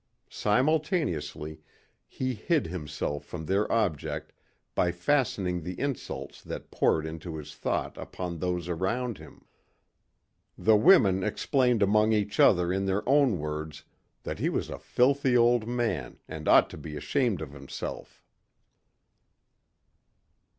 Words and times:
Simultaneously 0.31 1.61
he 2.07 2.33
hid 2.33 2.65
himself 2.65 3.23
from 3.23 3.45
their 3.45 3.71
object 3.71 4.33
by 4.73 4.91
fastening 4.91 5.61
the 5.61 5.79
insults 5.79 6.41
that 6.41 6.71
poured 6.71 7.05
into 7.05 7.35
his 7.37 7.53
thought 7.53 7.95
upon 7.99 8.39
those 8.39 8.67
around 8.67 9.19
him. 9.19 9.45
The 10.57 10.75
women 10.75 11.23
explained 11.23 11.83
among 11.83 12.13
each 12.13 12.39
other 12.39 12.73
in 12.73 12.87
their 12.87 13.07
own 13.07 13.37
words 13.37 13.83
that 14.23 14.39
he 14.39 14.49
was 14.49 14.71
a 14.71 14.79
filthy 14.79 15.37
old 15.37 15.67
man 15.67 16.17
and 16.27 16.47
ought 16.47 16.71
to 16.71 16.77
be 16.79 16.95
ashamed 16.97 17.39
of 17.39 17.51
himself. 17.53 18.23